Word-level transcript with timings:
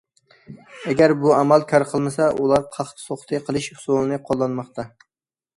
ئەگەر 0.93 1.13
بۇ 1.25 1.33
ئامال 1.41 1.65
كار 1.73 1.85
قىلمىسا، 1.91 2.29
ئۇلار 2.39 2.65
قاقتى- 2.77 3.05
سوقتى 3.05 3.43
قىلىش 3.51 3.71
ئۇسۇلىنى 3.77 4.21
قوللانماقتا. 4.31 4.89